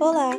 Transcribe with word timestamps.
Olá, 0.00 0.30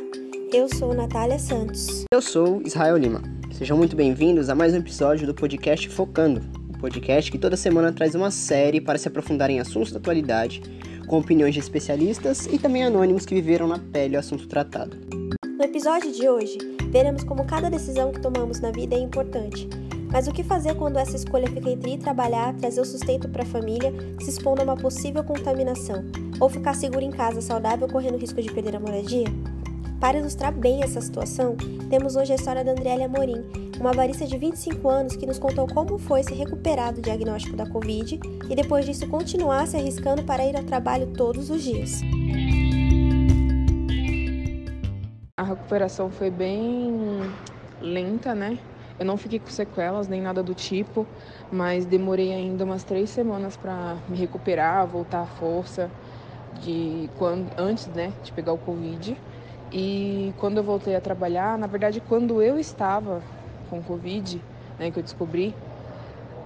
eu 0.54 0.66
sou 0.74 0.94
Natália 0.94 1.38
Santos. 1.38 2.06
Eu 2.10 2.22
sou 2.22 2.62
Israel 2.64 2.96
Lima. 2.96 3.20
Sejam 3.52 3.76
muito 3.76 3.94
bem-vindos 3.94 4.48
a 4.48 4.54
mais 4.54 4.72
um 4.72 4.78
episódio 4.78 5.26
do 5.26 5.34
podcast 5.34 5.86
Focando, 5.90 6.40
o 6.40 6.76
um 6.76 6.80
podcast 6.80 7.30
que 7.30 7.36
toda 7.36 7.58
semana 7.58 7.92
traz 7.92 8.14
uma 8.14 8.30
série 8.30 8.80
para 8.80 8.96
se 8.96 9.06
aprofundar 9.06 9.50
em 9.50 9.60
assuntos 9.60 9.92
da 9.92 9.98
atualidade, 9.98 10.62
com 11.06 11.18
opiniões 11.18 11.52
de 11.52 11.60
especialistas 11.60 12.46
e 12.46 12.58
também 12.58 12.84
anônimos 12.84 13.26
que 13.26 13.34
viveram 13.34 13.68
na 13.68 13.78
pele 13.78 14.16
o 14.16 14.18
assunto 14.18 14.48
tratado. 14.48 14.96
No 15.44 15.62
episódio 15.62 16.10
de 16.10 16.26
hoje, 16.26 16.56
veremos 16.90 17.22
como 17.22 17.44
cada 17.44 17.68
decisão 17.68 18.12
que 18.12 18.20
tomamos 18.20 18.60
na 18.60 18.70
vida 18.70 18.94
é 18.94 18.98
importante. 18.98 19.68
Mas 20.10 20.26
o 20.26 20.32
que 20.32 20.42
fazer 20.42 20.74
quando 20.74 20.96
essa 20.96 21.16
escolha 21.16 21.46
fica 21.46 21.70
entre 21.70 21.92
ir 21.92 21.98
trabalhar, 21.98 22.54
trazer 22.54 22.80
o 22.80 22.84
sustento 22.84 23.28
para 23.28 23.42
a 23.42 23.46
família, 23.46 23.92
se 24.22 24.30
expondo 24.30 24.62
a 24.62 24.64
uma 24.64 24.76
possível 24.76 25.22
contaminação, 25.22 26.02
ou 26.40 26.48
ficar 26.48 26.74
seguro 26.74 27.04
em 27.04 27.10
casa 27.10 27.40
saudável 27.40 27.86
correndo 27.86 28.16
risco 28.16 28.40
de 28.40 28.50
perder 28.50 28.74
a 28.74 28.80
moradia? 28.80 29.26
Para 30.00 30.16
ilustrar 30.16 30.50
bem 30.50 30.82
essa 30.82 30.98
situação, 30.98 31.54
temos 31.90 32.16
hoje 32.16 32.32
a 32.32 32.34
história 32.34 32.64
da 32.64 32.72
Andrélia 32.72 33.06
Morim, 33.06 33.44
uma 33.78 33.92
barista 33.92 34.26
de 34.26 34.38
25 34.38 34.88
anos 34.88 35.14
que 35.14 35.26
nos 35.26 35.38
contou 35.38 35.66
como 35.66 35.98
foi 35.98 36.22
se 36.22 36.32
recuperar 36.32 36.94
do 36.94 37.02
diagnóstico 37.02 37.54
da 37.54 37.68
Covid 37.68 38.18
e 38.48 38.56
depois 38.56 38.86
disso 38.86 39.06
continuar 39.08 39.66
se 39.66 39.76
arriscando 39.76 40.22
para 40.24 40.42
ir 40.46 40.56
ao 40.56 40.64
trabalho 40.64 41.08
todos 41.08 41.50
os 41.50 41.62
dias. 41.62 42.00
A 45.36 45.42
recuperação 45.42 46.10
foi 46.10 46.30
bem 46.30 47.30
lenta, 47.82 48.34
né? 48.34 48.58
Eu 48.98 49.04
não 49.04 49.18
fiquei 49.18 49.38
com 49.38 49.50
sequelas 49.50 50.08
nem 50.08 50.22
nada 50.22 50.42
do 50.42 50.54
tipo, 50.54 51.06
mas 51.52 51.84
demorei 51.84 52.32
ainda 52.32 52.64
umas 52.64 52.84
três 52.84 53.10
semanas 53.10 53.54
para 53.54 53.98
me 54.08 54.16
recuperar, 54.16 54.86
voltar 54.86 55.20
à 55.20 55.26
força 55.26 55.90
de 56.62 57.10
quando 57.18 57.50
antes, 57.58 57.86
né, 57.88 58.14
de 58.22 58.32
pegar 58.32 58.54
o 58.54 58.58
Covid. 58.58 59.16
E 59.72 60.32
quando 60.38 60.58
eu 60.58 60.64
voltei 60.64 60.96
a 60.96 61.00
trabalhar, 61.00 61.56
na 61.56 61.66
verdade, 61.66 62.00
quando 62.00 62.42
eu 62.42 62.58
estava 62.58 63.22
com 63.68 63.80
Covid, 63.82 64.42
né, 64.78 64.90
que 64.90 64.98
eu 64.98 65.02
descobri 65.02 65.54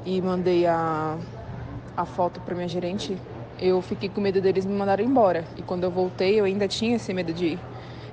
e 0.05 0.20
mandei 0.20 0.66
a, 0.66 1.16
a 1.97 2.05
foto 2.05 2.41
para 2.41 2.55
minha 2.55 2.69
gerente, 2.69 3.16
eu 3.58 3.81
fiquei 3.81 4.11
com 4.11 4.20
medo 4.20 4.41
deles 4.42 4.66
me 4.66 4.75
mandarem 4.75 5.06
embora. 5.06 5.44
E 5.56 5.62
quando 5.62 5.84
eu 5.84 5.91
voltei, 5.91 6.39
eu 6.39 6.44
ainda 6.44 6.69
tinha 6.69 6.97
esse 6.97 7.14
medo 7.14 7.33
de, 7.33 7.58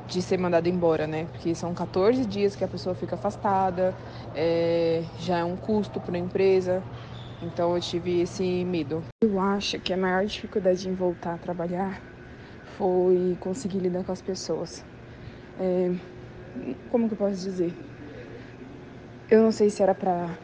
de 0.08 0.22
ser 0.22 0.38
mandado 0.38 0.70
embora, 0.70 1.06
né? 1.06 1.26
Porque 1.26 1.54
são 1.54 1.74
14 1.74 2.26
dias 2.26 2.56
que 2.56 2.64
a 2.64 2.68
pessoa 2.68 2.96
fica 2.96 3.16
afastada, 3.16 3.94
é, 4.34 5.04
já 5.20 5.40
é 5.40 5.44
um 5.44 5.58
custo 5.58 6.00
para 6.00 6.16
a 6.16 6.20
empresa. 6.20 6.82
Então 7.42 7.76
eu 7.76 7.82
tive 7.82 8.22
esse 8.22 8.64
medo. 8.64 9.04
Eu 9.22 9.40
acho 9.40 9.80
que 9.82 9.92
a 9.92 9.98
maior 9.98 10.24
dificuldade 10.26 10.88
em 10.88 10.94
voltar 10.94 11.34
a 11.34 11.38
trabalhar 11.38 12.02
foi 12.78 13.36
conseguir 13.42 13.80
lidar 13.80 14.04
com 14.04 14.12
as 14.12 14.22
pessoas. 14.22 14.91
É, 15.60 15.92
como 16.90 17.08
que 17.08 17.14
eu 17.14 17.18
posso 17.18 17.42
dizer? 17.42 17.76
Eu 19.30 19.42
não 19.42 19.52
sei 19.52 19.70
se 19.70 19.82
era 19.82 19.96
para 19.96 20.38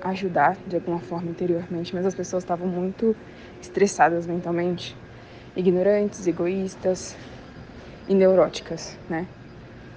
ajudar 0.00 0.58
de 0.66 0.76
alguma 0.76 1.00
forma 1.00 1.30
interiormente, 1.30 1.94
mas 1.94 2.04
as 2.04 2.14
pessoas 2.14 2.42
estavam 2.42 2.66
muito 2.66 3.14
estressadas 3.60 4.26
mentalmente, 4.26 4.96
ignorantes, 5.56 6.26
egoístas 6.26 7.16
e 8.08 8.14
neuróticas, 8.14 8.98
né? 9.08 9.28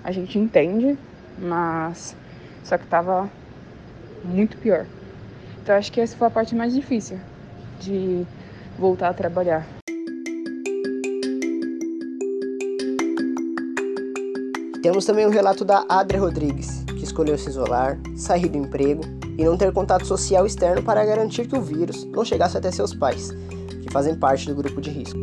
A 0.04 0.12
gente 0.12 0.38
entende, 0.40 0.98
mas 1.38 2.16
só 2.64 2.78
que 2.78 2.88
tava 2.88 3.32
muito 4.24 4.58
pior. 4.58 4.88
Então 5.62 5.76
acho 5.76 5.92
que 5.92 6.02
essa 6.02 6.18
foi 6.18 6.28
a 6.28 6.32
parte 6.32 6.56
mais 6.56 6.74
difícil 6.74 7.20
de 7.80 8.26
voltar 8.78 9.10
a 9.10 9.14
trabalhar. 9.14 9.68
Temos 14.86 15.04
também 15.04 15.26
o 15.26 15.32
relato 15.32 15.66
da 15.66 15.84
Adria 15.90 16.22
Rodrigues, 16.22 16.84
que 16.84 17.04
escolheu 17.04 17.36
se 17.40 17.50
isolar, 17.50 18.00
sair 18.16 18.48
do 18.48 18.60
emprego 18.60 19.02
e 19.36 19.44
não 19.44 19.58
ter 19.58 19.74
contato 19.74 20.06
social 20.06 20.46
externo 20.46 20.84
para 20.84 21.04
garantir 21.04 21.48
que 21.48 21.56
o 21.56 21.60
vírus 21.60 22.06
não 22.06 22.24
chegasse 22.24 22.56
até 22.56 22.72
seus 22.72 22.94
pais, 22.94 23.32
que 23.82 23.92
fazem 23.92 24.14
parte 24.14 24.46
do 24.46 24.54
grupo 24.54 24.80
de 24.80 24.92
risco. 24.92 25.18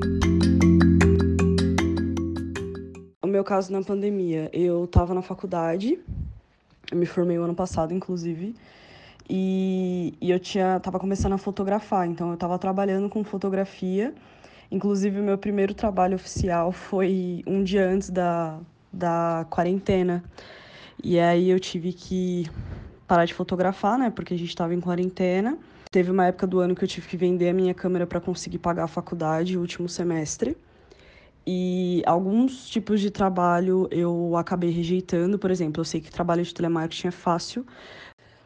O 3.23 3.29
meu 3.29 3.45
caso 3.45 3.71
na 3.71 3.81
pandemia, 3.83 4.51
eu 4.53 4.83
estava 4.83 5.15
na 5.15 5.23
faculdade, 5.23 5.97
eu 6.91 6.99
me 6.99 7.07
formei 7.07 7.39
o 7.39 7.45
ano 7.45 7.55
passado, 7.55 7.95
inclusive, 7.95 8.57
e, 9.31 10.13
e 10.21 10.33
eu 10.33 10.41
tinha 10.41 10.81
tava 10.81 10.99
começando 10.99 11.35
a 11.35 11.39
fotografar, 11.39 12.09
então 12.09 12.31
eu 12.31 12.35
estava 12.35 12.59
trabalhando 12.59 13.09
com 13.09 13.23
fotografia. 13.23 14.13
Inclusive, 14.73 15.21
o 15.21 15.23
meu 15.23 15.39
primeiro 15.39 15.73
trabalho 15.73 16.17
oficial 16.17 16.73
foi 16.73 17.45
um 17.47 17.63
dia 17.63 17.89
antes 17.89 18.11
da, 18.11 18.59
da 18.93 19.47
quarentena. 19.49 20.23
E 21.03 21.19
aí 21.19 21.51
eu 21.51 21.59
tive 21.59 21.93
que 21.93 22.47
parar 23.07 23.25
de 23.25 23.35
fotografar, 23.35 23.99
né? 23.99 24.11
Porque 24.11 24.35
a 24.35 24.39
gente 24.39 24.49
estava 24.49 24.75
em 24.75 24.81
quarentena. 24.81 25.59
Teve 25.91 26.11
uma 26.11 26.27
época 26.27 26.47
do 26.47 26.61
ano 26.61 26.75
que 26.75 26.85
eu 26.85 26.89
tive 26.89 27.07
que 27.07 27.17
vender 27.17 27.49
a 27.49 27.53
minha 27.53 27.75
câmera 27.75 28.07
para 28.07 28.21
conseguir 28.21 28.59
pagar 28.59 28.85
a 28.85 28.89
faculdade, 28.89 29.59
o 29.59 29.61
último 29.61 29.89
semestre. 29.89 30.57
E 31.47 32.03
alguns 32.07 32.69
tipos 32.69 33.01
de 33.01 33.11
trabalho 33.11 33.89
eu 33.91 34.37
acabei 34.37 34.71
rejeitando. 34.71 35.39
Por 35.39 35.51
exemplo, 35.51 35.81
eu 35.81 35.85
sei 35.85 36.01
que 36.01 36.11
trabalho 36.11 36.43
de 36.43 36.55
telemarketing 36.55 37.09
é 37.09 37.11
fácil. 37.11 37.67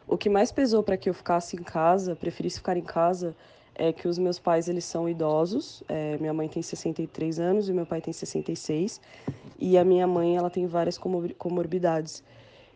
O 0.07 0.17
que 0.17 0.29
mais 0.29 0.51
pesou 0.51 0.81
para 0.81 0.97
que 0.97 1.09
eu 1.09 1.13
ficasse 1.13 1.55
em 1.55 1.63
casa, 1.63 2.15
preferisse 2.15 2.57
ficar 2.57 2.75
em 2.77 2.83
casa, 2.83 3.35
é 3.77 3.93
que 3.93 4.07
os 4.07 4.17
meus 4.17 4.39
pais 4.39 4.67
eles 4.67 4.83
são 4.83 5.07
idosos. 5.07 5.83
É, 5.87 6.17
minha 6.17 6.33
mãe 6.33 6.49
tem 6.49 6.61
63 6.61 7.39
anos 7.39 7.69
e 7.69 7.73
meu 7.73 7.85
pai 7.85 8.01
tem 8.01 8.11
66. 8.11 8.99
E 9.59 9.77
a 9.77 9.85
minha 9.85 10.07
mãe 10.07 10.35
ela 10.35 10.49
tem 10.49 10.65
várias 10.65 10.97
comorbidades. 11.37 12.23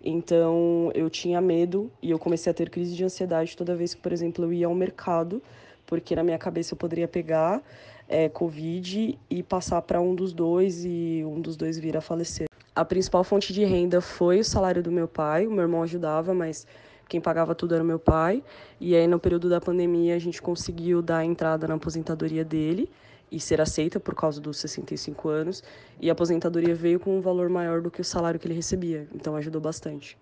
Então 0.04 0.92
eu 0.94 1.10
tinha 1.10 1.42
medo 1.42 1.92
e 2.02 2.12
eu 2.12 2.20
comecei 2.20 2.52
a 2.52 2.54
ter 2.54 2.70
crise 2.70 2.96
de 2.96 3.04
ansiedade 3.04 3.58
toda 3.58 3.76
vez 3.76 3.94
que, 3.94 4.02
por 4.02 4.14
exemplo, 4.14 4.46
eu 4.46 4.54
ia 4.54 4.68
ao 4.68 4.76
mercado, 4.76 5.42
porque 5.86 6.16
na 6.16 6.24
minha 6.24 6.38
cabeça 6.38 6.74
eu 6.74 6.78
poderia 6.78 7.08
pegar 7.08 7.62
é, 8.08 8.30
Covid 8.30 9.18
e 9.30 9.44
passar 9.44 9.82
para 9.82 10.00
um 10.00 10.14
dos 10.14 10.34
dois 10.34 10.86
e 10.86 11.24
um 11.26 11.40
dos 11.42 11.56
dois 11.56 11.80
vir 11.80 11.98
a 11.98 12.02
falecer. 12.02 12.48
A 12.76 12.86
principal 12.86 13.24
fonte 13.24 13.52
de 13.54 13.64
renda 13.64 14.02
foi 14.02 14.40
o 14.40 14.44
salário 14.44 14.82
do 14.82 14.92
meu 14.92 15.08
pai. 15.08 15.46
O 15.46 15.52
meu 15.52 15.64
irmão 15.64 15.84
ajudava, 15.84 16.34
mas 16.34 16.66
quem 17.12 17.20
pagava 17.20 17.54
tudo 17.54 17.76
era 17.76 17.84
o 17.84 17.86
meu 17.86 18.00
pai. 18.00 18.42
E 18.80 18.96
aí, 18.96 19.06
no 19.06 19.20
período 19.20 19.50
da 19.50 19.60
pandemia, 19.60 20.16
a 20.16 20.20
gente 20.20 20.42
conseguiu 20.42 21.02
dar 21.02 21.18
a 21.18 21.26
entrada 21.26 21.68
na 21.68 21.74
aposentadoria 21.76 22.46
dele 22.46 22.90
e 23.30 23.38
ser 23.38 23.60
aceita 23.60 24.00
por 24.00 24.16
causa 24.16 24.40
dos 24.40 24.58
65 24.60 25.28
anos. 25.28 25.62
E 26.00 26.10
a 26.10 26.14
aposentadoria 26.14 26.74
veio 26.74 27.02
com 27.02 27.18
um 27.18 27.22
valor 27.22 27.50
maior 27.50 27.82
do 27.82 27.92
que 27.92 28.00
o 28.00 28.04
salário 28.04 28.40
que 28.40 28.48
ele 28.48 28.54
recebia, 28.54 29.08
então 29.14 29.36
ajudou 29.36 29.60
bastante. 29.60 30.18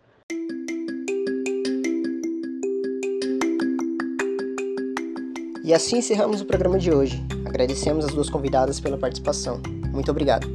E 5.63 5.71
assim 5.71 5.99
encerramos 5.99 6.41
o 6.41 6.45
programa 6.45 6.79
de 6.79 6.91
hoje. 6.91 7.23
Agradecemos 7.45 8.03
as 8.03 8.15
duas 8.15 8.31
convidadas 8.31 8.79
pela 8.79 8.97
participação. 8.97 9.61
Muito 9.91 10.09
obrigado. 10.09 10.47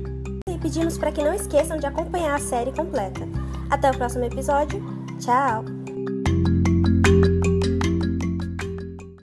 E 0.48 0.58
pedimos 0.58 0.98
para 0.98 1.12
que 1.12 1.22
não 1.22 1.32
esqueçam 1.32 1.76
de 1.76 1.86
acompanhar 1.86 2.34
a 2.34 2.40
série 2.40 2.72
completa. 2.72 3.20
Até 3.70 3.92
o 3.92 3.96
próximo 3.96 4.24
episódio. 4.24 4.82
Tchau! 5.20 5.83